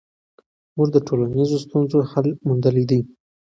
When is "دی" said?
2.91-3.01